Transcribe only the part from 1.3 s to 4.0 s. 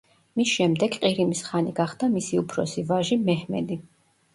ხანი გახდა მისი უფროსი ვაჟი, მეჰმედი.